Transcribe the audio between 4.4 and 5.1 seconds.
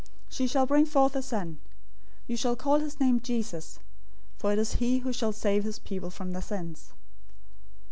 it is he